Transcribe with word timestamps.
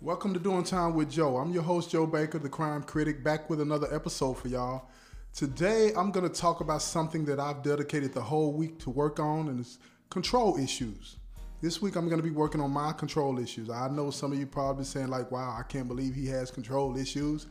Welcome 0.00 0.32
to 0.34 0.38
Doing 0.38 0.62
Time 0.62 0.94
with 0.94 1.10
Joe. 1.10 1.38
I'm 1.38 1.50
your 1.50 1.64
host, 1.64 1.90
Joe 1.90 2.06
Baker, 2.06 2.38
the 2.38 2.48
crime 2.48 2.84
critic, 2.84 3.24
back 3.24 3.50
with 3.50 3.60
another 3.60 3.92
episode 3.92 4.34
for 4.34 4.46
y'all. 4.46 4.88
Today, 5.34 5.90
I'm 5.96 6.12
going 6.12 6.26
to 6.26 6.32
talk 6.32 6.60
about 6.60 6.82
something 6.82 7.24
that 7.24 7.40
I've 7.40 7.64
dedicated 7.64 8.14
the 8.14 8.20
whole 8.20 8.52
week 8.52 8.78
to 8.80 8.90
work 8.90 9.18
on, 9.18 9.48
and 9.48 9.58
it's 9.58 9.78
control 10.08 10.56
issues. 10.56 11.16
This 11.60 11.82
week, 11.82 11.96
I'm 11.96 12.08
going 12.08 12.20
to 12.20 12.22
be 12.22 12.30
working 12.30 12.60
on 12.60 12.70
my 12.70 12.92
control 12.92 13.40
issues. 13.40 13.70
I 13.70 13.88
know 13.88 14.12
some 14.12 14.30
of 14.30 14.38
you 14.38 14.46
probably 14.46 14.84
saying, 14.84 15.08
like, 15.08 15.32
wow, 15.32 15.56
I 15.58 15.64
can't 15.64 15.88
believe 15.88 16.14
he 16.14 16.26
has 16.26 16.52
control 16.52 16.96
issues. 16.96 17.48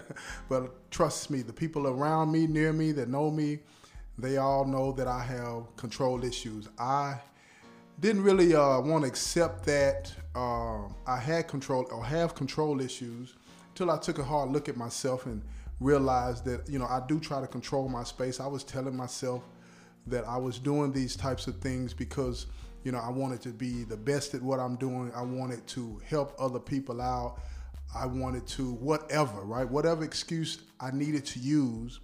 but 0.50 0.90
trust 0.90 1.30
me, 1.30 1.40
the 1.40 1.52
people 1.54 1.86
around 1.86 2.30
me, 2.30 2.46
near 2.46 2.74
me, 2.74 2.92
that 2.92 3.08
know 3.08 3.30
me, 3.30 3.60
they 4.18 4.36
all 4.36 4.66
know 4.66 4.92
that 4.92 5.08
I 5.08 5.22
have 5.22 5.74
control 5.76 6.24
issues. 6.24 6.68
I 6.78 7.20
didn't 8.00 8.22
really 8.22 8.54
uh, 8.54 8.80
want 8.80 9.04
to 9.04 9.08
accept 9.08 9.64
that 9.64 10.12
uh, 10.34 10.82
I 11.06 11.18
had 11.18 11.48
control 11.48 11.86
or 11.90 12.04
have 12.04 12.34
control 12.34 12.80
issues 12.80 13.34
until 13.70 13.90
I 13.90 13.98
took 13.98 14.18
a 14.18 14.24
hard 14.24 14.50
look 14.50 14.68
at 14.68 14.76
myself 14.76 15.26
and 15.26 15.42
realized 15.80 16.44
that 16.44 16.68
you 16.68 16.78
know 16.78 16.86
I 16.86 17.00
do 17.06 17.18
try 17.18 17.40
to 17.40 17.46
control 17.46 17.88
my 17.88 18.04
space. 18.04 18.40
I 18.40 18.46
was 18.46 18.64
telling 18.64 18.96
myself 18.96 19.42
that 20.06 20.26
I 20.26 20.36
was 20.36 20.58
doing 20.58 20.92
these 20.92 21.16
types 21.16 21.46
of 21.46 21.58
things 21.60 21.94
because 21.94 22.46
you 22.84 22.92
know 22.92 22.98
I 22.98 23.10
wanted 23.10 23.40
to 23.42 23.48
be 23.48 23.84
the 23.84 23.96
best 23.96 24.34
at 24.34 24.42
what 24.42 24.60
I'm 24.60 24.76
doing. 24.76 25.10
I 25.14 25.22
wanted 25.22 25.66
to 25.68 26.00
help 26.06 26.34
other 26.38 26.60
people 26.60 27.00
out. 27.00 27.40
I 27.94 28.04
wanted 28.04 28.46
to 28.48 28.72
whatever, 28.72 29.40
right? 29.40 29.68
Whatever 29.68 30.04
excuse 30.04 30.58
I 30.80 30.90
needed 30.90 31.24
to 31.26 31.38
use. 31.38 32.00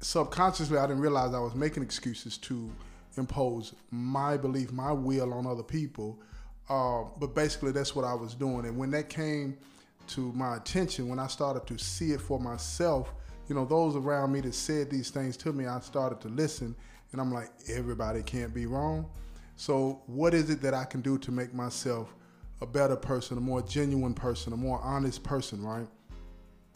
Subconsciously, 0.00 0.78
I 0.78 0.86
didn't 0.86 1.02
realize 1.02 1.34
I 1.34 1.40
was 1.40 1.54
making 1.54 1.82
excuses 1.82 2.38
to 2.38 2.70
impose 3.16 3.74
my 3.90 4.36
belief, 4.36 4.72
my 4.72 4.92
will 4.92 5.32
on 5.32 5.46
other 5.46 5.62
people. 5.62 6.20
Uh, 6.68 7.04
but 7.18 7.34
basically, 7.34 7.72
that's 7.72 7.96
what 7.96 8.04
I 8.04 8.14
was 8.14 8.34
doing. 8.34 8.64
And 8.66 8.76
when 8.76 8.90
that 8.92 9.08
came 9.08 9.56
to 10.08 10.32
my 10.32 10.56
attention, 10.56 11.08
when 11.08 11.18
I 11.18 11.26
started 11.26 11.66
to 11.66 11.78
see 11.78 12.12
it 12.12 12.20
for 12.20 12.38
myself, 12.38 13.12
you 13.48 13.54
know, 13.54 13.64
those 13.64 13.96
around 13.96 14.32
me 14.32 14.40
that 14.42 14.54
said 14.54 14.90
these 14.90 15.10
things 15.10 15.36
to 15.38 15.52
me, 15.52 15.66
I 15.66 15.80
started 15.80 16.20
to 16.20 16.28
listen. 16.28 16.76
And 17.12 17.20
I'm 17.20 17.32
like, 17.32 17.50
everybody 17.68 18.22
can't 18.22 18.54
be 18.54 18.66
wrong. 18.66 19.10
So, 19.56 20.00
what 20.06 20.32
is 20.32 20.48
it 20.48 20.62
that 20.62 20.74
I 20.74 20.84
can 20.84 21.00
do 21.00 21.18
to 21.18 21.32
make 21.32 21.52
myself 21.52 22.14
a 22.60 22.66
better 22.66 22.96
person, 22.96 23.36
a 23.36 23.40
more 23.40 23.62
genuine 23.62 24.14
person, 24.14 24.52
a 24.52 24.56
more 24.56 24.80
honest 24.82 25.22
person, 25.22 25.62
right? 25.62 25.86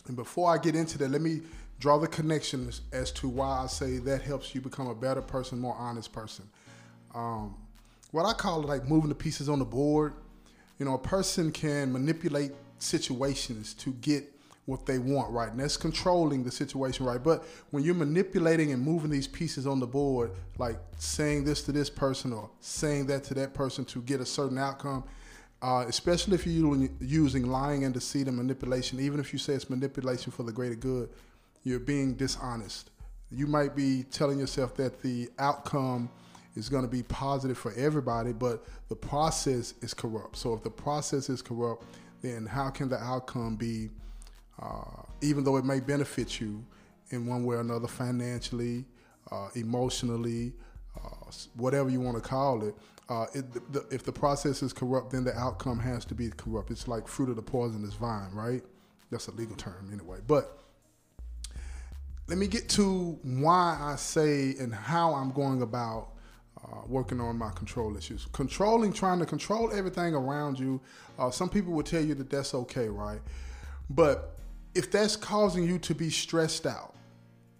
And 0.06 0.16
before 0.16 0.52
I 0.52 0.58
get 0.58 0.74
into 0.74 0.98
that, 0.98 1.10
let 1.10 1.20
me 1.22 1.42
draw 1.78 1.98
the 1.98 2.08
connections 2.08 2.82
as 2.92 3.10
to 3.12 3.28
why 3.28 3.62
I 3.64 3.66
say 3.66 3.98
that 3.98 4.22
helps 4.22 4.54
you 4.54 4.60
become 4.60 4.86
a 4.86 4.94
better 4.94 5.22
person, 5.22 5.58
more 5.58 5.76
honest 5.76 6.12
person. 6.12 6.48
Um, 7.14 7.56
what 8.10 8.24
I 8.24 8.32
call 8.32 8.62
it 8.62 8.66
like 8.66 8.88
moving 8.88 9.08
the 9.08 9.14
pieces 9.14 9.48
on 9.48 9.58
the 9.58 9.64
board. 9.64 10.14
You 10.78 10.86
know, 10.86 10.94
a 10.94 10.98
person 10.98 11.52
can 11.52 11.92
manipulate 11.92 12.52
situations 12.78 13.74
to 13.74 13.92
get 13.94 14.30
what 14.66 14.86
they 14.86 14.98
want, 14.98 15.30
right? 15.30 15.50
And 15.50 15.60
that's 15.60 15.76
controlling 15.76 16.42
the 16.42 16.50
situation, 16.50 17.04
right? 17.04 17.22
But 17.22 17.44
when 17.70 17.84
you're 17.84 17.94
manipulating 17.94 18.72
and 18.72 18.82
moving 18.82 19.10
these 19.10 19.28
pieces 19.28 19.66
on 19.66 19.78
the 19.78 19.86
board, 19.86 20.30
like 20.58 20.78
saying 20.98 21.44
this 21.44 21.62
to 21.62 21.72
this 21.72 21.90
person 21.90 22.32
or 22.32 22.50
saying 22.60 23.06
that 23.06 23.24
to 23.24 23.34
that 23.34 23.52
person 23.52 23.84
to 23.86 24.00
get 24.02 24.20
a 24.20 24.26
certain 24.26 24.56
outcome, 24.56 25.04
uh, 25.60 25.84
especially 25.86 26.34
if 26.34 26.46
you're 26.46 26.88
using 27.00 27.46
lying 27.46 27.84
and 27.84 27.94
deceit 27.94 28.26
and 28.26 28.36
manipulation, 28.36 29.00
even 29.00 29.20
if 29.20 29.32
you 29.32 29.38
say 29.38 29.54
it's 29.54 29.68
manipulation 29.68 30.32
for 30.32 30.42
the 30.42 30.52
greater 30.52 30.74
good, 30.74 31.10
you're 31.64 31.80
being 31.80 32.14
dishonest. 32.14 32.90
You 33.30 33.46
might 33.46 33.74
be 33.74 34.04
telling 34.04 34.38
yourself 34.38 34.74
that 34.76 35.02
the 35.02 35.28
outcome 35.38 36.10
is 36.54 36.68
going 36.68 36.84
to 36.84 36.90
be 36.90 37.02
positive 37.02 37.58
for 37.58 37.72
everybody, 37.72 38.32
but 38.32 38.64
the 38.88 38.94
process 38.94 39.74
is 39.80 39.92
corrupt. 39.92 40.36
So 40.36 40.54
if 40.54 40.62
the 40.62 40.70
process 40.70 41.28
is 41.28 41.42
corrupt, 41.42 41.84
then 42.22 42.46
how 42.46 42.70
can 42.70 42.88
the 42.88 42.98
outcome 42.98 43.56
be, 43.56 43.90
uh, 44.62 45.02
even 45.20 45.42
though 45.42 45.56
it 45.56 45.64
may 45.64 45.80
benefit 45.80 46.40
you 46.40 46.64
in 47.10 47.26
one 47.26 47.44
way 47.44 47.56
or 47.56 47.60
another, 47.60 47.88
financially, 47.88 48.84
uh, 49.32 49.48
emotionally, 49.54 50.52
uh, 50.96 51.30
whatever 51.56 51.90
you 51.90 52.00
want 52.00 52.22
to 52.22 52.22
call 52.22 52.62
it, 52.62 52.74
uh, 53.08 53.26
it 53.34 53.72
the, 53.72 53.84
if 53.90 54.04
the 54.04 54.12
process 54.12 54.62
is 54.62 54.72
corrupt, 54.72 55.10
then 55.10 55.24
the 55.24 55.36
outcome 55.36 55.78
has 55.78 56.04
to 56.04 56.14
be 56.14 56.30
corrupt. 56.30 56.70
It's 56.70 56.88
like 56.88 57.06
fruit 57.08 57.28
of 57.28 57.36
the 57.36 57.42
poisonous 57.42 57.94
vine, 57.94 58.30
right? 58.32 58.62
That's 59.10 59.28
a 59.28 59.32
legal 59.32 59.56
term 59.56 59.90
anyway. 59.92 60.20
But 60.26 60.58
let 62.26 62.38
me 62.38 62.46
get 62.46 62.68
to 62.70 63.18
why 63.22 63.78
I 63.80 63.96
say 63.96 64.54
and 64.58 64.74
how 64.74 65.14
I'm 65.14 65.30
going 65.30 65.62
about 65.62 66.08
uh, 66.64 66.80
working 66.86 67.20
on 67.20 67.36
my 67.36 67.50
control 67.50 67.96
issues. 67.96 68.26
Controlling, 68.32 68.92
trying 68.92 69.18
to 69.18 69.26
control 69.26 69.70
everything 69.72 70.14
around 70.14 70.58
you. 70.58 70.80
Uh, 71.18 71.30
some 71.30 71.50
people 71.50 71.72
will 71.72 71.82
tell 71.82 72.02
you 72.02 72.14
that 72.14 72.30
that's 72.30 72.54
okay, 72.54 72.88
right? 72.88 73.20
But 73.90 74.38
if 74.74 74.90
that's 74.90 75.16
causing 75.16 75.64
you 75.64 75.78
to 75.80 75.94
be 75.94 76.08
stressed 76.08 76.66
out, 76.66 76.94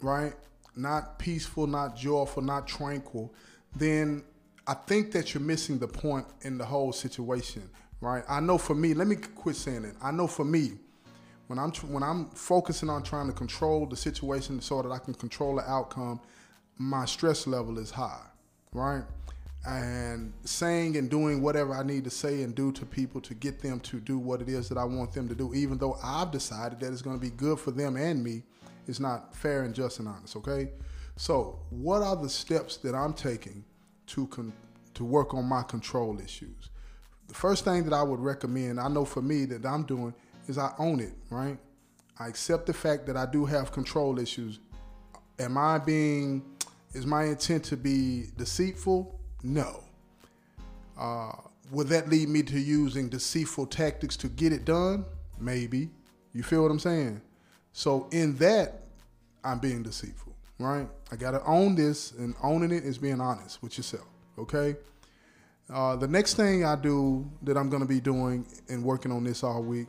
right? 0.01 0.33
Not 0.75 1.19
peaceful, 1.19 1.67
not 1.67 1.97
joyful, 1.97 2.43
not 2.43 2.67
tranquil, 2.67 3.35
then 3.77 4.25
I 4.67 4.75
think 4.75 5.13
that 5.13 5.35
you're 5.35 5.43
missing 5.43 5.79
the 5.79 5.89
point 5.89 6.27
in 6.41 6.57
the 6.57 6.65
whole 6.65 6.93
situation, 6.93 7.69
right? 8.01 8.25
I 8.29 8.41
know 8.41 8.57
for 8.57 8.75
me, 8.75 8.95
let 8.95 9.07
me 9.07 9.17
quit 9.17 9.57
saying 9.57 9.85
it. 9.85 9.95
I 10.03 10.11
know 10.11 10.27
for 10.27 10.45
me, 10.45 10.73
when 11.47 11.59
I'm 11.59 11.71
when 11.73 12.03
I'm 12.03 12.31
focusing 12.31 12.89
on 12.89 13.03
trying 13.03 13.27
to 13.27 13.33
control 13.33 13.87
the 13.87 13.97
situation 13.97 14.61
so 14.61 14.83
that 14.83 14.91
I 14.91 14.99
can 14.99 15.15
control 15.15 15.57
the 15.57 15.71
outcome, 15.71 16.21
my 16.79 17.05
stress 17.05 17.47
level 17.47 17.79
is 17.79 17.91
high, 17.91 18.27
right? 18.73 19.03
And 19.67 20.33
saying 20.45 20.97
and 20.97 21.09
doing 21.09 21.41
whatever 21.41 21.75
I 21.75 21.83
need 21.83 22.05
to 22.05 22.11
say 22.11 22.43
and 22.43 22.55
do 22.55 22.71
to 22.73 22.85
people 22.85 23.21
to 23.23 23.35
get 23.35 23.61
them 23.61 23.81
to 23.81 24.01
do 24.01 24.19
what 24.19 24.43
it 24.43 24.49
is 24.49 24.69
that 24.69 24.77
I 24.77 24.85
want 24.85 25.13
them 25.13 25.29
to 25.29 25.35
do, 25.35 25.55
even 25.55 25.79
though 25.79 25.97
I've 26.03 26.31
decided 26.31 26.81
that 26.81 26.93
it's 26.93 27.03
going 27.03 27.17
to 27.17 27.23
be 27.23 27.31
good 27.31 27.59
for 27.59 27.71
them 27.71 27.97
and 27.97 28.23
me, 28.23 28.43
is 28.87 29.01
not 29.01 29.35
fair 29.35 29.63
and 29.63 29.75
just 29.75 29.99
and 30.01 30.09
honest. 30.09 30.37
Okay, 30.37 30.71
so 31.17 31.59
what 31.71 32.03
are 32.03 32.17
the 32.17 32.29
steps 32.29 32.77
that 32.79 32.95
I'm 32.95 33.15
taking 33.15 33.65
to 34.09 34.27
con- 34.27 34.53
to 34.95 35.05
work 35.05 35.35
on 35.35 35.45
my 35.47 35.63
control 35.63 36.21
issues? 36.21 36.71
The 37.29 37.35
first 37.35 37.65
thing 37.65 37.85
that 37.85 37.95
I 37.95 38.03
would 38.03 38.21
recommend, 38.21 38.79
I 38.79 38.89
know 38.89 39.05
for 39.05 39.23
me 39.23 39.47
that 39.47 39.65
I'm 39.65 39.85
doing 39.85 40.15
is 40.49 40.59
I 40.59 40.73
own 40.79 41.01
it, 41.01 41.15
right? 41.31 41.59
I 42.19 42.29
accept 42.29 42.67
the 42.67 42.73
fact 42.73 43.07
that 43.07 43.17
I 43.17 43.27
do 43.27 43.45
have 43.45 43.73
control 43.73 44.19
issues. 44.19 44.61
Am 45.39 45.59
I 45.59 45.79
being, 45.79 46.43
is 46.93 47.07
my 47.07 47.25
intent 47.25 47.65
to 47.65 47.77
be 47.77 48.27
deceitful? 48.37 49.19
No. 49.43 49.83
Uh, 50.99 51.33
would 51.71 51.89
that 51.89 52.09
lead 52.09 52.29
me 52.29 52.43
to 52.45 52.59
using 52.59 53.09
deceitful 53.09 53.67
tactics 53.67 54.17
to 54.19 54.29
get 54.29 54.53
it 54.53 54.65
done? 54.65 55.05
Maybe. 55.41 55.91
You 56.33 56.43
feel 56.43 56.63
what 56.63 56.71
I'm 56.71 56.79
saying? 56.79 57.21
So 57.73 58.09
in 58.13 58.37
that, 58.37 58.83
I'm 59.43 59.59
being 59.59 59.83
deceitful, 59.83 60.35
right? 60.59 60.89
I 61.11 61.17
got 61.17 61.33
to 61.33 61.45
own 61.45 61.75
this, 61.75 62.13
and 62.13 62.35
owning 62.43 62.71
it 62.71 62.85
is 62.85 62.99
being 62.99 63.21
honest 63.21 63.63
with 63.63 63.77
yourself, 63.77 64.07
okay? 64.39 64.77
Uh, 65.73 65.97
the 65.97 66.07
next 66.07 66.35
thing 66.35 66.65
I 66.65 66.77
do 66.77 67.29
that 67.43 67.57
I'm 67.57 67.69
going 67.69 67.83
to 67.83 67.89
be 67.89 68.01
doing 68.01 68.47
and 68.69 68.85
working 68.85 69.11
on 69.11 69.25
this 69.25 69.43
all 69.43 69.63
week 69.63 69.89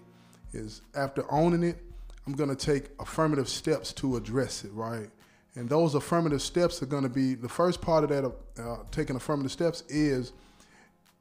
is 0.56 0.82
after 0.96 1.30
owning 1.32 1.64
it, 1.64 1.78
I'm 2.26 2.34
going 2.34 2.50
to 2.50 2.56
take 2.56 2.90
affirmative 3.00 3.48
steps 3.48 3.94
to 3.94 4.18
address 4.18 4.64
it, 4.64 4.72
right? 4.74 5.10
And 5.56 5.70
those 5.70 5.96
affirmative 5.96 6.42
steps 6.42 6.82
are 6.82 6.88
going 6.88 7.04
to 7.04 7.10
be 7.10 7.36
the 7.36 7.50
first 7.50 7.82
part 7.82 8.04
of 8.04 8.10
that, 8.10 8.26
uh, 8.62 8.78
taking 8.92 9.16
affirmative 9.16 9.52
steps 9.52 9.84
is 9.88 10.34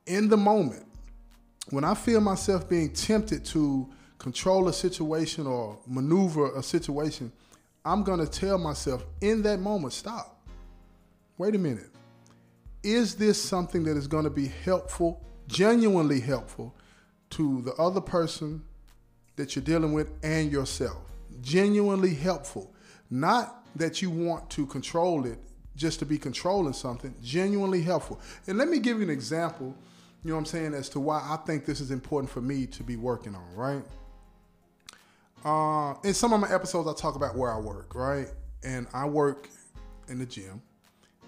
in 0.07 0.29
the 0.29 0.37
moment 0.37 0.87
when 1.71 1.85
I 1.85 1.95
feel 1.95 2.21
myself 2.21 2.69
being 2.69 2.93
tempted 2.93 3.45
to 3.47 3.89
control 4.19 4.69
a 4.69 4.73
situation 4.73 5.47
or 5.47 5.79
maneuver 5.87 6.55
a 6.57 6.63
situation, 6.63 7.33
I'm 7.85 8.03
going 8.03 8.21
to 8.21 8.27
tell 8.27 8.59
myself 8.59 9.05
in 9.21 9.43
that 9.43 9.61
moment, 9.61 9.93
stop. 9.93 10.41
Wait 11.39 11.55
a 11.55 11.59
minute. 11.59 11.91
Is 12.83 13.15
this 13.15 13.43
something 13.43 13.83
that 13.85 13.97
is 13.97 14.07
going 14.07 14.25
to 14.25 14.31
be 14.31 14.49
helpful, 14.65 15.23
genuinely 15.47 16.21
helpful 16.21 16.75
to 17.31 17.63
the 17.63 17.73
other 17.75 18.01
person 18.01 18.63
that 19.37 19.57
you're 19.57 19.65
dealing 19.65 19.93
with 19.93 20.11
and 20.23 20.51
yourself. 20.51 20.99
Genuinely 21.43 22.15
helpful. 22.15 22.73
Not 23.11 23.65
that 23.77 24.01
you 24.01 24.11
want 24.11 24.49
to 24.51 24.67
control 24.67 25.27
it 25.27 25.39
just 25.77 25.99
to 25.99 26.07
be 26.07 26.19
controlling 26.19 26.73
something, 26.73 27.15
genuinely 27.23 27.83
helpful. 27.83 28.21
And 28.47 28.59
let 28.59 28.69
me 28.69 28.79
give 28.79 28.99
you 28.99 29.03
an 29.03 29.11
example, 29.11 29.75
you 30.23 30.31
know 30.31 30.37
what 30.37 30.41
I'm 30.41 30.47
saying, 30.47 30.75
as 30.75 30.89
to 30.91 31.01
why 31.01 31.19
I 31.19 31.37
think 31.45 31.65
this 31.65 31.81
is 31.81 31.91
important 31.91 32.31
for 32.31 32.41
me 32.41 32.67
to 32.67 32.83
be 32.83 32.97
working 32.97 33.35
on, 33.35 33.55
right? 33.55 33.83
Uh, 35.45 35.95
in 36.05 36.15
some 36.15 36.33
of 36.33 36.41
my 36.41 36.51
episodes, 36.51 36.89
I 36.89 36.95
talk 36.95 37.17
about 37.17 37.37
where 37.37 37.53
I 37.53 37.59
work, 37.59 37.95
right? 37.95 38.29
And 38.63 38.87
I 38.95 39.05
work 39.05 39.51
in 40.09 40.19
the 40.19 40.27
gym, 40.27 40.63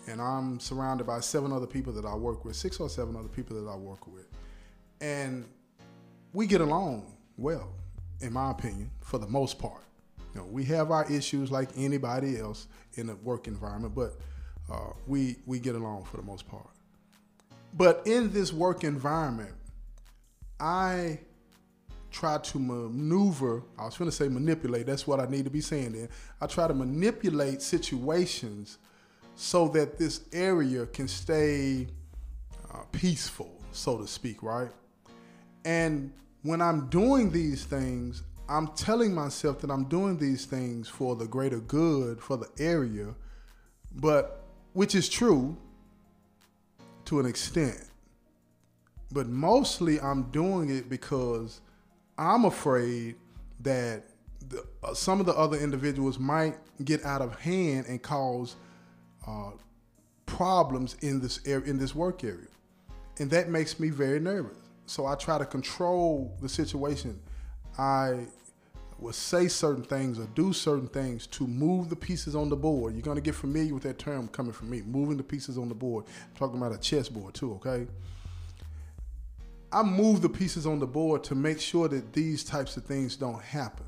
and 0.07 0.23
I'm 0.23 0.61
surrounded 0.61 1.07
by 1.07 1.21
seven 1.21 1.53
other 1.53 1.67
people 1.67 1.93
that 1.95 2.07
I 2.07 2.15
work 2.15 2.45
with, 2.45 2.57
six 2.57 2.79
or 2.79 2.89
seven 2.89 3.17
other 3.17 3.29
people 3.29 3.61
that 3.63 3.69
I 3.69 3.77
work 3.77 4.07
with. 4.07 4.29
And 5.01 5.45
we 6.33 6.47
get 6.47 6.61
along 6.61 7.13
well 7.37 7.73
in 8.21 8.33
my 8.33 8.51
opinion, 8.51 8.91
for 9.01 9.19
the 9.19 9.27
most 9.27 9.59
part. 9.59 9.83
You 10.35 10.41
know, 10.41 10.47
we 10.47 10.65
have 10.65 10.91
our 10.91 11.11
issues 11.11 11.51
like 11.51 11.71
anybody 11.77 12.39
else 12.39 12.67
in 12.95 13.09
a 13.11 13.15
work 13.17 13.47
environment, 13.47 13.95
but 13.95 14.15
uh, 14.71 14.93
we 15.07 15.37
we 15.47 15.59
get 15.59 15.75
along 15.75 16.05
for 16.05 16.17
the 16.17 16.23
most 16.23 16.49
part. 16.49 16.69
But 17.73 18.03
in 18.07 18.33
this 18.33 18.53
work 18.53 18.85
environment, 18.85 19.55
I 20.59 21.21
try 22.11 22.39
to 22.39 22.59
maneuver. 22.59 23.63
I 23.79 23.85
was 23.85 23.97
going 23.97 24.11
to 24.11 24.17
say 24.17 24.29
manipulate. 24.29 24.87
That's 24.87 25.07
what 25.07 25.21
I 25.21 25.27
need 25.27 25.45
to 25.45 25.51
be 25.51 25.61
saying. 25.61 25.93
Then 25.93 26.09
I 26.41 26.47
try 26.47 26.67
to 26.67 26.75
manipulate 26.75 27.61
situations 27.61 28.79
so 29.35 29.69
that 29.69 29.99
this 29.99 30.23
area 30.33 30.87
can 30.87 31.09
stay 31.09 31.89
uh, 32.73 32.85
peaceful, 32.93 33.61
so 33.73 33.99
to 33.99 34.07
speak, 34.07 34.43
right? 34.43 34.71
And 35.67 36.13
when 36.47 36.63
I'm 36.63 36.89
doing 36.89 37.31
these 37.31 37.65
things, 37.65 38.23
I'm 38.49 38.69
telling 38.69 39.13
myself 39.13 39.61
that 39.61 39.71
I'm 39.71 39.85
doing 39.85 40.17
these 40.17 40.45
things 40.45 40.89
for 40.89 41.17
the 41.17 41.27
greater 41.27 41.59
good 41.59 42.21
for 42.21 42.37
the 42.37 42.49
area, 42.59 43.15
but 43.97 44.45
which 44.73 44.95
is 44.95 45.09
true 45.09 45.57
to 47.07 47.19
an 47.19 47.27
extent. 47.27 47.83
But 49.11 49.27
mostly 49.27 50.01
I'm 50.01 50.31
doing 50.31 50.71
it 50.71 50.89
because 50.89 51.61
I'm 52.17 52.45
afraid 52.45 53.17
that 53.61 54.05
the, 54.49 54.65
uh, 54.85 54.95
some 54.95 55.19
of 55.19 55.27
the 55.27 55.35
other 55.35 55.59
individuals 55.59 56.19
might 56.19 56.57
get 56.85 57.05
out 57.05 57.23
of 57.23 57.41
hand 57.41 57.87
and 57.89 58.01
cause 58.01 58.55
uh, 59.27 59.51
problems 60.27 60.97
in 61.01 61.21
this 61.21 61.41
area, 61.45 61.65
in 61.67 61.79
this 61.79 61.95
work 61.95 62.23
area, 62.23 62.47
and 63.19 63.31
that 63.31 63.49
makes 63.49 63.81
me 63.81 63.89
very 63.89 64.21
nervous. 64.21 64.66
So 64.87 65.07
I 65.07 65.15
try 65.17 65.39
to 65.39 65.45
control 65.45 66.37
the 66.41 66.49
situation. 66.49 67.21
I 67.79 68.27
will 68.99 69.13
say 69.13 69.49
certain 69.49 69.83
things 69.83 70.19
or 70.19 70.27
do 70.35 70.53
certain 70.53 70.89
things 70.89 71.27
to 71.27 71.47
move 71.47 71.91
the 71.91 71.97
pieces 71.97 72.35
on 72.35 72.49
the 72.49 72.57
board. 72.57 72.95
You're 72.95 73.03
going 73.03 73.17
to 73.17 73.23
get 73.23 73.35
familiar 73.35 73.75
with 73.75 73.83
that 73.83 73.99
term 73.99 74.29
coming 74.29 74.53
from 74.53 74.71
me, 74.71 74.83
moving 74.83 75.17
the 75.17 75.23
pieces 75.23 75.59
on 75.59 75.69
the 75.69 75.75
board. 75.75 76.07
I'm 76.07 76.37
talking 76.37 76.57
about 76.57 76.73
a 76.73 76.79
chessboard 76.79 77.35
too, 77.35 77.55
okay? 77.55 77.87
I 79.71 79.83
move 79.83 80.23
the 80.23 80.29
pieces 80.29 80.67
on 80.67 80.79
the 80.79 80.87
board 80.87 81.25
to 81.25 81.35
make 81.35 81.61
sure 81.61 81.89
that 81.89 82.13
these 82.13 82.45
types 82.45 82.77
of 82.77 82.85
things 82.85 83.17
don't 83.17 83.43
happen. 83.43 83.85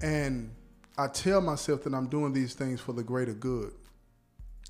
And 0.00 0.50
I 0.98 1.06
tell 1.06 1.40
myself 1.40 1.84
that 1.84 1.94
I'm 1.94 2.08
doing 2.08 2.32
these 2.32 2.54
things 2.54 2.80
for 2.80 2.92
the 2.92 3.02
greater 3.02 3.34
good. 3.34 3.72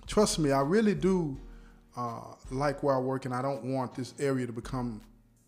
Trust 0.06 0.38
me, 0.38 0.52
I 0.52 0.60
really 0.60 0.94
do 0.94 1.40
uh, 1.96 2.34
like 2.50 2.82
where 2.82 2.94
I 2.94 2.98
work, 2.98 3.24
and 3.24 3.34
I 3.34 3.42
don't 3.42 3.64
want 3.64 3.94
this 3.94 4.14
area 4.18 4.46
to 4.46 4.52
become 4.52 5.00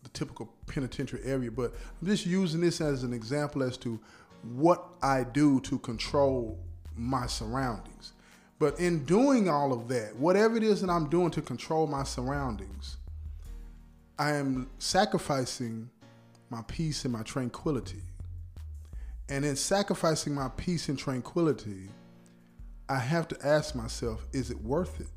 the 0.03 0.09
typical 0.09 0.49
penitentiary 0.67 1.21
area, 1.25 1.51
but 1.51 1.73
I'm 2.01 2.07
just 2.07 2.25
using 2.25 2.61
this 2.61 2.81
as 2.81 3.03
an 3.03 3.13
example 3.13 3.63
as 3.63 3.77
to 3.77 3.99
what 4.43 4.85
I 5.01 5.23
do 5.23 5.59
to 5.61 5.79
control 5.79 6.57
my 6.95 7.27
surroundings. 7.27 8.13
But 8.59 8.79
in 8.79 9.03
doing 9.05 9.49
all 9.49 9.71
of 9.71 9.87
that, 9.89 10.15
whatever 10.15 10.57
it 10.57 10.63
is 10.63 10.81
that 10.81 10.89
I'm 10.89 11.09
doing 11.09 11.31
to 11.31 11.41
control 11.41 11.85
my 11.85 12.03
surroundings, 12.03 12.97
I 14.17 14.31
am 14.31 14.69
sacrificing 14.79 15.89
my 16.49 16.63
peace 16.67 17.03
and 17.03 17.13
my 17.13 17.21
tranquility. 17.23 18.01
And 19.29 19.45
in 19.45 19.55
sacrificing 19.55 20.33
my 20.33 20.49
peace 20.55 20.89
and 20.89 20.97
tranquility, 20.97 21.89
I 22.89 22.97
have 22.97 23.27
to 23.27 23.37
ask 23.45 23.75
myself, 23.75 24.25
is 24.31 24.49
it 24.49 24.59
worth 24.61 25.01
it? 25.01 25.07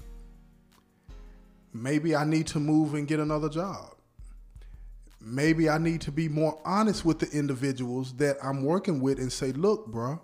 Maybe 1.73 2.17
I 2.17 2.25
need 2.25 2.47
to 2.49 2.61
move 2.61 2.95
and 2.95 3.07
get 3.07 3.21
another 3.21 3.49
job. 3.49 3.95
Maybe 5.21 5.69
I 5.69 5.79
need 5.79 6.01
to 6.03 6.13
be 6.13 6.29
more 6.29 6.59
honest 6.65 7.05
with 7.05 7.19
the 7.19 7.31
individuals 7.31 8.15
that 8.15 8.39
I'm 8.43 8.65
working 8.65 9.01
with 9.01 9.19
and 9.19 9.31
say, 9.31 9.53
look, 9.53 9.87
bro, 9.87 10.21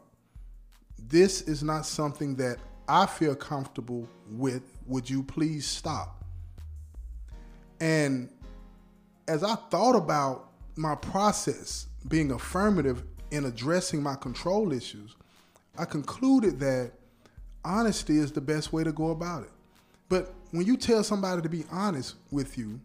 this 0.99 1.43
is 1.43 1.63
not 1.63 1.87
something 1.87 2.35
that 2.37 2.59
I 2.89 3.07
feel 3.07 3.35
comfortable 3.35 4.09
with. 4.31 4.63
Would 4.87 5.09
you 5.11 5.23
please 5.23 5.67
stop? 5.67 6.25
And 7.81 8.31
as 9.29 9.45
I 9.45 9.55
thought 9.71 9.97
about 9.97 10.53
my 10.77 10.95
process 10.95 11.87
being 12.09 12.33
affirmative 12.33 13.03
in 13.31 13.45
addressing 13.45 14.03
my 14.03 14.15
control 14.15 14.73
issues, 14.73 15.17
I 15.77 15.85
concluded 15.85 16.59
that 16.61 16.93
honesty 17.65 18.19
is 18.19 18.33
the 18.33 18.41
best 18.41 18.73
way 18.73 18.85
to 18.85 18.93
go 18.93 19.11
about 19.11 19.43
it. 19.43 19.51
But 20.09 20.33
when 20.51 20.67
you 20.67 20.77
tell 20.77 21.03
somebody 21.03 21.43
to 21.43 21.49
be 21.49 21.65
honest 21.71 22.15
with 22.31 22.57
you, 22.57 22.81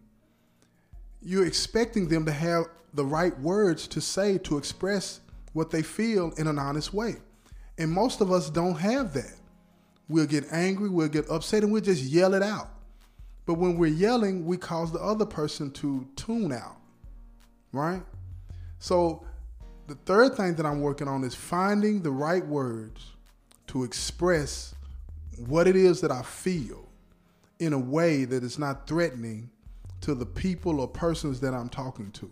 you're 1.21 1.45
expecting 1.45 2.07
them 2.07 2.25
to 2.25 2.31
have 2.31 2.65
the 2.93 3.05
right 3.05 3.37
words 3.39 3.87
to 3.87 4.01
say 4.01 4.37
to 4.39 4.57
express 4.57 5.21
what 5.53 5.69
they 5.69 5.81
feel 5.81 6.31
in 6.37 6.47
an 6.47 6.57
honest 6.57 6.93
way. 6.93 7.15
And 7.77 7.91
most 7.91 8.21
of 8.21 8.31
us 8.31 8.49
don't 8.49 8.75
have 8.75 9.13
that. 9.13 9.35
We'll 10.09 10.25
get 10.25 10.45
angry, 10.51 10.89
we'll 10.89 11.07
get 11.07 11.29
upset, 11.29 11.63
and 11.63 11.71
we'll 11.71 11.81
just 11.81 12.03
yell 12.03 12.33
it 12.33 12.43
out. 12.43 12.69
But 13.45 13.55
when 13.55 13.77
we're 13.77 13.87
yelling, 13.87 14.45
we 14.45 14.57
cause 14.57 14.91
the 14.91 14.99
other 14.99 15.25
person 15.25 15.71
to 15.71 16.07
tune 16.15 16.51
out, 16.51 16.77
right? 17.71 18.03
So 18.79 19.25
the 19.87 19.95
third 19.95 20.35
thing 20.35 20.55
that 20.55 20.65
I'm 20.65 20.81
working 20.81 21.07
on 21.07 21.23
is 21.23 21.33
finding 21.33 22.01
the 22.01 22.11
right 22.11 22.45
words 22.45 23.13
to 23.67 23.83
express 23.83 24.75
what 25.47 25.67
it 25.67 25.75
is 25.75 26.01
that 26.01 26.11
I 26.11 26.21
feel 26.23 26.90
in 27.61 27.73
a 27.73 27.79
way 27.79 28.25
that 28.25 28.43
is 28.43 28.57
not 28.57 28.87
threatening 28.87 29.47
to 30.01 30.15
the 30.15 30.25
people 30.25 30.81
or 30.81 30.87
persons 30.87 31.39
that 31.39 31.53
I'm 31.53 31.69
talking 31.69 32.11
to 32.13 32.29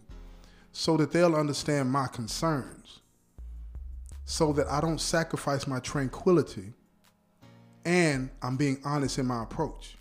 so 0.72 0.98
that 0.98 1.12
they'll 1.12 1.36
understand 1.36 1.92
my 1.92 2.08
concerns, 2.08 3.02
so 4.26 4.52
that 4.54 4.68
I 4.68 4.82
don't 4.82 5.00
sacrifice 5.00 5.68
my 5.68 5.80
tranquility 5.80 6.74
and 7.86 8.32
I'm 8.42 8.58
being 8.58 8.82
honest 8.84 9.20
in 9.20 9.28
my 9.28 9.44
approach. 9.44 9.98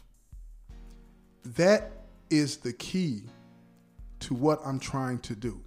That 1.44 1.92
is 2.30 2.56
the 2.56 2.72
key 2.72 3.24
to 4.20 4.34
what 4.34 4.60
I'm 4.64 4.80
trying 4.80 5.18
to 5.20 5.36
do. 5.36 5.60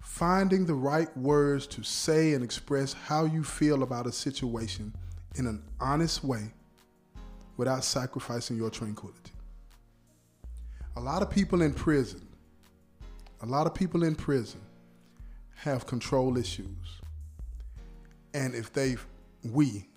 Finding 0.00 0.66
the 0.66 0.74
right 0.74 1.14
words 1.16 1.66
to 1.68 1.82
say 1.82 2.34
and 2.34 2.44
express 2.44 2.92
how 2.92 3.24
you 3.24 3.42
feel 3.42 3.82
about 3.84 4.06
a 4.06 4.12
situation 4.12 4.94
in 5.36 5.46
an 5.46 5.62
honest 5.80 6.22
way 6.22 6.52
without 7.56 7.84
sacrificing 7.84 8.56
your 8.56 8.70
tranquility. 8.70 9.32
A 10.96 11.00
lot 11.00 11.22
of 11.22 11.30
people 11.30 11.62
in 11.62 11.72
prison, 11.72 12.26
a 13.42 13.46
lot 13.46 13.66
of 13.66 13.74
people 13.74 14.02
in 14.02 14.14
prison 14.14 14.60
have 15.56 15.86
control 15.86 16.36
issues. 16.36 17.00
And 18.34 18.54
if 18.54 18.72
they, 18.72 18.96
we, 19.44 19.88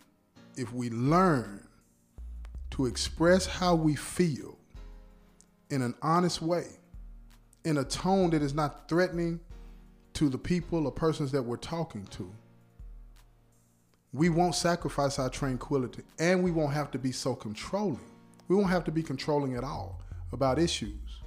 if 0.58 0.74
we 0.74 0.90
learn 0.90 1.68
to 2.72 2.86
express 2.86 3.46
how 3.46 3.76
we 3.76 3.96
feel 3.96 4.58
in 5.70 5.82
an 5.82 5.96
honest 6.02 6.42
way, 6.42 6.68
in 7.64 7.78
a 7.78 7.84
tone 7.84 8.30
that 8.30 8.42
is 8.42 8.54
not 8.54 8.88
threatening 8.88 9.40
to 10.14 10.30
the 10.30 10.38
people 10.38 10.86
or 10.86 10.92
persons 10.92 11.32
that 11.32 11.42
we're 11.42 11.58
talking 11.58 12.06
to, 12.06 12.32
we 14.16 14.30
won't 14.30 14.56
sacrifice 14.56 15.20
our 15.20 15.30
tranquility 15.30 16.02
and 16.20 16.42
we 16.42 16.50
won't 16.50 16.72
have 16.72 16.90
to 16.92 16.98
be 16.98 17.12
so 17.12 17.36
controlling. 17.36 18.00
We 18.48 18.56
won't 18.56 18.70
have 18.70 18.86
to 18.86 18.92
be 18.92 19.04
controlling 19.04 19.56
at 19.56 19.64
all 19.64 20.00
about 20.32 20.58
issues. 20.58 21.20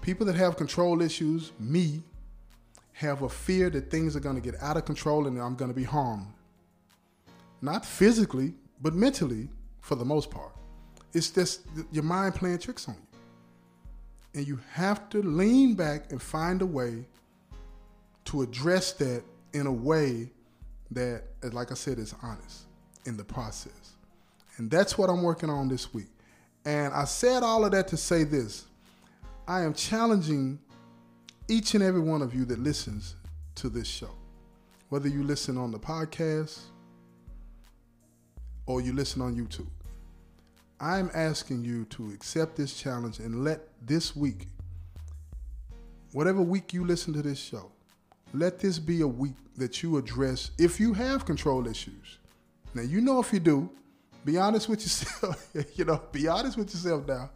People 0.00 0.26
that 0.26 0.34
have 0.34 0.56
control 0.56 1.00
issues, 1.02 1.52
me, 1.60 2.02
have 2.94 3.22
a 3.22 3.28
fear 3.28 3.70
that 3.70 3.92
things 3.92 4.16
are 4.16 4.20
going 4.20 4.34
to 4.34 4.42
get 4.42 4.60
out 4.60 4.76
of 4.76 4.84
control 4.84 5.28
and 5.28 5.40
I'm 5.40 5.54
going 5.54 5.70
to 5.70 5.76
be 5.76 5.84
harmed. 5.84 6.26
Not 7.62 7.86
physically, 7.86 8.54
but 8.82 8.94
mentally 8.94 9.48
for 9.80 9.94
the 9.94 10.04
most 10.04 10.32
part. 10.32 10.52
It's 11.12 11.30
just 11.30 11.60
your 11.92 12.02
mind 12.02 12.34
playing 12.34 12.58
tricks 12.58 12.88
on 12.88 12.96
you. 12.96 13.18
And 14.34 14.48
you 14.48 14.58
have 14.72 15.08
to 15.10 15.22
lean 15.22 15.74
back 15.74 16.10
and 16.10 16.20
find 16.20 16.60
a 16.60 16.66
way 16.66 17.06
to 18.26 18.42
address 18.42 18.92
that 18.94 19.22
in 19.52 19.66
a 19.68 19.72
way 19.72 20.30
that, 20.90 21.24
like 21.52 21.70
I 21.70 21.74
said, 21.74 21.98
is 21.98 22.14
honest 22.22 22.64
in 23.04 23.16
the 23.16 23.24
process. 23.24 23.96
And 24.56 24.70
that's 24.70 24.98
what 24.98 25.08
I'm 25.08 25.22
working 25.22 25.50
on 25.50 25.68
this 25.68 25.92
week. 25.94 26.10
And 26.64 26.92
I 26.92 27.04
said 27.04 27.42
all 27.42 27.64
of 27.64 27.72
that 27.72 27.88
to 27.88 27.96
say 27.96 28.24
this 28.24 28.66
I 29.46 29.62
am 29.62 29.72
challenging 29.72 30.58
each 31.48 31.74
and 31.74 31.82
every 31.82 32.00
one 32.00 32.20
of 32.20 32.34
you 32.34 32.44
that 32.46 32.58
listens 32.58 33.14
to 33.54 33.68
this 33.68 33.88
show, 33.88 34.10
whether 34.90 35.08
you 35.08 35.22
listen 35.22 35.56
on 35.56 35.70
the 35.70 35.78
podcast 35.78 36.60
or 38.66 38.80
you 38.80 38.92
listen 38.92 39.22
on 39.22 39.34
YouTube. 39.34 39.68
I'm 40.80 41.10
asking 41.14 41.64
you 41.64 41.86
to 41.86 42.10
accept 42.10 42.56
this 42.56 42.78
challenge 42.78 43.18
and 43.18 43.42
let 43.42 43.60
this 43.84 44.14
week, 44.14 44.48
whatever 46.12 46.42
week 46.42 46.72
you 46.72 46.84
listen 46.84 47.12
to 47.14 47.22
this 47.22 47.38
show, 47.38 47.72
let 48.32 48.58
this 48.58 48.78
be 48.78 49.00
a 49.00 49.06
week 49.06 49.34
that 49.56 49.82
you 49.82 49.96
address 49.96 50.50
if 50.58 50.78
you 50.78 50.92
have 50.94 51.24
control 51.24 51.66
issues. 51.66 52.18
Now, 52.74 52.82
you 52.82 53.00
know 53.00 53.20
if 53.20 53.32
you 53.32 53.40
do, 53.40 53.70
be 54.24 54.36
honest 54.36 54.68
with 54.68 54.82
yourself. 54.82 55.50
you 55.74 55.84
know, 55.84 56.02
be 56.12 56.28
honest 56.28 56.56
with 56.56 56.72
yourself 56.72 57.06
now. 57.06 57.30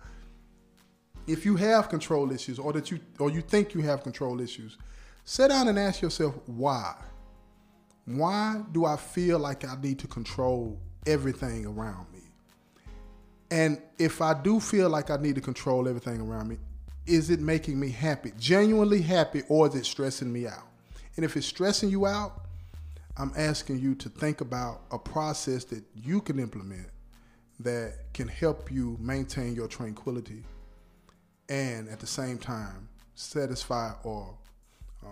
If 1.26 1.44
you 1.44 1.56
have 1.56 1.88
control 1.88 2.32
issues 2.32 2.58
or 2.58 2.72
that 2.72 2.90
you 2.90 2.98
or 3.18 3.30
you 3.30 3.40
think 3.40 3.74
you 3.74 3.80
have 3.82 4.02
control 4.02 4.40
issues, 4.40 4.76
sit 5.24 5.48
down 5.48 5.68
and 5.68 5.78
ask 5.78 6.02
yourself 6.02 6.36
why. 6.46 6.94
Why 8.04 8.60
do 8.72 8.84
I 8.84 8.96
feel 8.96 9.38
like 9.38 9.64
I 9.64 9.76
need 9.80 10.00
to 10.00 10.08
control 10.08 10.78
everything 11.06 11.66
around 11.66 12.12
me? 12.12 12.20
And 13.50 13.80
if 13.98 14.20
I 14.20 14.34
do 14.34 14.58
feel 14.58 14.90
like 14.90 15.10
I 15.10 15.16
need 15.16 15.36
to 15.36 15.40
control 15.40 15.88
everything 15.88 16.20
around 16.20 16.48
me, 16.48 16.58
is 17.06 17.30
it 17.30 17.40
making 17.40 17.78
me 17.78 17.90
happy, 17.90 18.32
genuinely 18.38 19.02
happy, 19.02 19.42
or 19.48 19.68
is 19.68 19.74
it 19.74 19.86
stressing 19.86 20.32
me 20.32 20.46
out? 20.48 20.71
And 21.16 21.24
if 21.24 21.36
it's 21.36 21.46
stressing 21.46 21.90
you 21.90 22.06
out, 22.06 22.46
I'm 23.16 23.32
asking 23.36 23.80
you 23.80 23.94
to 23.96 24.08
think 24.08 24.40
about 24.40 24.82
a 24.90 24.98
process 24.98 25.64
that 25.64 25.84
you 25.94 26.20
can 26.20 26.38
implement 26.38 26.88
that 27.60 28.12
can 28.14 28.28
help 28.28 28.72
you 28.72 28.96
maintain 29.00 29.54
your 29.54 29.68
tranquility 29.68 30.42
and 31.48 31.88
at 31.88 32.00
the 32.00 32.06
same 32.06 32.38
time 32.38 32.88
satisfy 33.14 33.92
or 34.04 34.34
uh, 35.04 35.08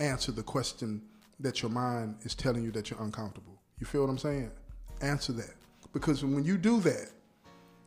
answer 0.00 0.32
the 0.32 0.42
question 0.42 1.02
that 1.38 1.60
your 1.60 1.70
mind 1.70 2.16
is 2.22 2.34
telling 2.34 2.64
you 2.64 2.70
that 2.72 2.90
you're 2.90 3.02
uncomfortable. 3.02 3.60
You 3.78 3.86
feel 3.86 4.02
what 4.02 4.10
I'm 4.10 4.18
saying? 4.18 4.50
Answer 5.02 5.32
that. 5.34 5.54
Because 5.92 6.24
when 6.24 6.44
you 6.44 6.56
do 6.56 6.80
that, 6.80 7.10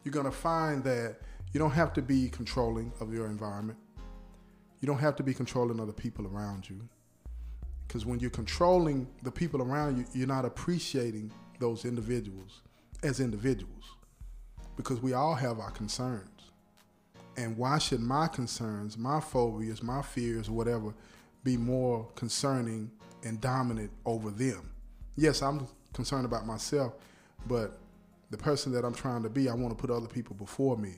you're 0.03 0.11
going 0.11 0.25
to 0.25 0.31
find 0.31 0.83
that 0.83 1.17
you 1.51 1.59
don't 1.59 1.71
have 1.71 1.93
to 1.93 2.01
be 2.01 2.29
controlling 2.29 2.93
of 2.99 3.11
your 3.11 3.25
environment. 3.25 3.79
You 4.81 4.87
don't 4.87 4.99
have 4.99 5.15
to 5.17 5.23
be 5.23 5.33
controlling 5.33 5.79
other 5.79 5.91
people 5.91 6.27
around 6.27 6.69
you. 6.69 6.87
Because 7.89 8.05
when 8.05 8.19
you're 8.19 8.29
controlling 8.29 9.07
the 9.23 9.31
people 9.31 9.63
around 9.63 9.97
you, 9.97 10.05
you're 10.13 10.27
not 10.27 10.45
appreciating 10.45 11.31
those 11.59 11.85
individuals 11.85 12.61
as 13.01 13.19
individuals. 13.19 13.83
Because 14.77 15.01
we 15.01 15.13
all 15.13 15.33
have 15.33 15.59
our 15.59 15.71
concerns. 15.71 16.51
And 17.35 17.57
why 17.57 17.79
should 17.79 17.99
my 17.99 18.27
concerns, 18.27 18.95
my 18.95 19.19
phobias, 19.19 19.81
my 19.81 20.03
fears, 20.03 20.51
whatever, 20.51 20.93
be 21.43 21.57
more 21.57 22.07
concerning 22.13 22.91
and 23.23 23.41
dominant 23.41 23.89
over 24.05 24.29
them? 24.29 24.69
Yes, 25.15 25.41
I'm 25.41 25.67
concerned 25.91 26.25
about 26.25 26.45
myself, 26.45 26.93
but 27.47 27.79
the 28.29 28.37
person 28.37 28.71
that 28.73 28.85
I'm 28.85 28.93
trying 28.93 29.23
to 29.23 29.29
be, 29.29 29.49
I 29.49 29.55
want 29.55 29.75
to 29.75 29.81
put 29.81 29.89
other 29.89 30.07
people 30.07 30.35
before 30.35 30.77
me. 30.77 30.93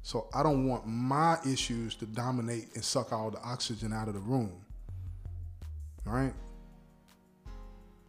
So 0.00 0.28
I 0.34 0.42
don't 0.42 0.66
want 0.66 0.86
my 0.86 1.36
issues 1.46 1.96
to 1.96 2.06
dominate 2.06 2.68
and 2.74 2.82
suck 2.82 3.12
all 3.12 3.30
the 3.30 3.42
oxygen 3.42 3.92
out 3.92 4.08
of 4.08 4.14
the 4.14 4.20
room. 4.20 4.63
All 6.06 6.12
right? 6.12 6.32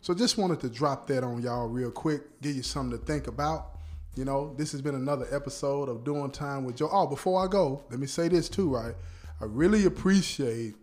So 0.01 0.13
just 0.13 0.37
wanted 0.37 0.59
to 0.61 0.69
drop 0.69 1.07
that 1.07 1.23
on 1.23 1.41
y'all 1.41 1.67
real 1.67 1.91
quick, 1.91 2.41
give 2.41 2.55
you 2.55 2.63
something 2.63 2.97
to 2.97 3.05
think 3.05 3.27
about. 3.27 3.79
You 4.15 4.23
know, 4.23 4.53
this 4.55 4.71
has 4.71 4.81
been 4.81 4.95
another 4.95 5.27
episode 5.31 5.89
of 5.89 6.03
Doing 6.03 6.31
Time 6.31 6.63
with 6.63 6.77
Joe. 6.77 6.89
Oh, 6.91 7.07
before 7.07 7.43
I 7.43 7.47
go, 7.47 7.83
let 7.89 7.99
me 7.99 8.07
say 8.07 8.27
this 8.27 8.47
too, 8.47 8.69
right? 8.69 8.93
I 9.41 9.45
really 9.45 9.85
appreciate 9.85 10.75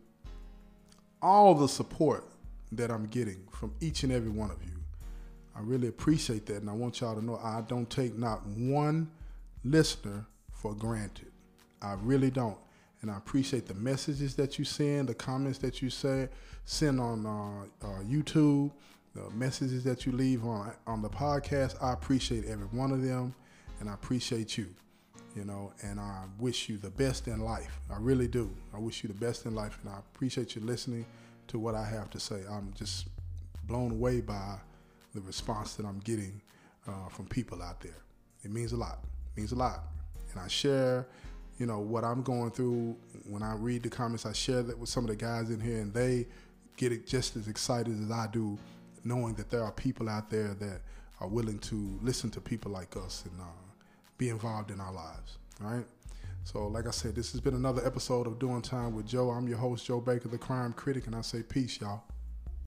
all 1.23 1.55
the 1.55 1.69
support 1.69 2.25
that 2.73 2.91
I'm 2.91 3.07
getting 3.07 3.45
from 3.51 3.73
each 3.81 4.03
and 4.03 4.13
every 4.13 4.31
one 4.31 4.51
of 4.51 4.63
you. 4.65 4.73
I 5.55 5.61
really 5.61 5.89
appreciate 5.89 6.47
that, 6.47 6.57
and 6.57 6.69
I 6.69 6.73
want 6.73 7.01
y'all 7.01 7.15
to 7.15 7.25
know 7.25 7.37
I 7.37 7.63
don't 7.69 7.89
take 7.89 8.19
not 8.19 8.45
one 8.47 9.11
listener 9.65 10.27
for 10.53 10.75
granted. 10.75 11.31
I 11.81 11.95
really 12.03 12.31
don't. 12.31 12.59
And 13.03 13.11
I 13.11 13.17
appreciate 13.17 13.67
the 13.67 13.75
messages 13.75 14.37
that 14.37 14.59
you 14.59 14.65
send, 14.65 15.09
the 15.09 15.15
comments 15.15 15.59
that 15.59 15.83
you 15.83 15.91
say, 15.91 16.29
send 16.65 17.01
on 17.01 17.27
uh, 17.27 17.87
uh, 17.87 18.03
YouTube, 18.03 18.71
the 19.15 19.29
messages 19.31 19.83
that 19.85 20.07
you 20.07 20.13
leave 20.13 20.45
on 20.45 20.73
on 20.87 21.03
the 21.03 21.11
podcast. 21.11 21.83
I 21.83 21.93
appreciate 21.93 22.45
every 22.47 22.67
one 22.67 22.93
of 22.93 23.03
them, 23.03 23.35
and 23.81 23.91
I 23.91 23.95
appreciate 23.95 24.57
you. 24.57 24.69
You 25.35 25.45
know, 25.47 25.73
and 25.83 25.99
I 25.99 26.25
wish 26.39 26.69
you 26.69 26.77
the 26.77 26.91
best 26.91 27.27
in 27.27 27.41
life. 27.41 27.81
I 27.91 27.97
really 27.99 28.29
do. 28.29 28.55
I 28.75 28.79
wish 28.79 29.03
you 29.03 29.09
the 29.09 29.15
best 29.15 29.47
in 29.47 29.55
life, 29.55 29.79
and 29.83 29.93
I 29.93 29.99
appreciate 29.99 30.55
you 30.55 30.61
listening 30.63 31.07
to 31.49 31.59
what 31.59 31.75
I 31.75 31.85
have 31.85 32.11
to 32.11 32.21
say. 32.21 32.43
I'm 32.51 32.73
just 32.75 33.09
blown 33.65 33.93
away 33.93 34.21
by 34.21 34.59
the 35.15 35.23
response 35.23 35.75
that 35.75 35.87
I'm 35.87 36.01
getting 36.01 36.41
uh, 36.87 37.09
from 37.09 37.27
people 37.27 37.63
out 37.63 37.81
there. 37.81 37.97
It 38.45 38.51
means 38.51 38.73
a 38.73 38.77
lot. 38.77 38.99
It 39.35 39.41
means 39.41 39.53
a 39.53 39.57
lot 39.57 39.85
and 40.33 40.43
I 40.43 40.49
share, 40.49 41.07
you 41.63 41.69
know, 41.69 41.79
what 41.79 42.03
I'm 42.03 42.23
going 42.23 42.51
through. 42.51 42.97
When 43.25 43.41
I 43.41 43.55
read 43.55 43.85
the 43.85 43.89
comments, 43.89 44.27
I 44.27 44.33
share 44.33 44.65
that 44.65 44.77
with 44.77 44.89
some 44.89 45.05
of 45.05 45.11
the 45.11 45.15
guys 45.17 45.49
in 45.49 45.61
here, 45.61 45.81
and 45.81 45.95
they 45.95 46.27
get 46.77 47.07
just 47.07 47.37
as 47.37 47.47
excited 47.47 48.03
as 48.03 48.11
I 48.11 48.27
do, 48.33 48.59
knowing 49.05 49.35
that 49.35 49.49
there 49.49 49.63
are 49.63 49.71
people 49.71 50.09
out 50.09 50.29
there 50.29 50.55
that 50.55 50.81
are 51.21 51.29
willing 51.29 51.61
to 51.61 52.01
listen 52.03 52.31
to 52.31 52.41
people 52.41 52.73
like 52.73 52.97
us 52.97 53.23
and 53.31 53.41
uh, 53.41 53.45
be 54.19 54.29
involved 54.29 54.73
in 54.73 54.81
our 54.81 54.93
lives. 54.93 55.39
All 55.63 55.71
right. 55.71 55.87
So, 56.43 56.67
like 56.67 56.89
I 56.89 56.91
said, 56.91 57.15
this 57.15 57.31
has 57.31 57.41
been 57.41 57.55
another 57.55 57.87
episode 57.87 58.27
of 58.27 58.41
Doing 58.41 58.61
Time 58.61 58.97
with 58.97 59.07
Joe. 59.07 59.31
I'm 59.31 59.47
your 59.47 59.59
host, 59.59 59.87
Joe 59.87 60.01
Baker, 60.01 60.27
the 60.27 60.39
crime 60.39 60.73
critic, 60.73 61.07
and 61.07 61.15
I 61.15 61.21
say 61.21 61.45
peace, 61.45 61.81
y'all. 61.81 62.03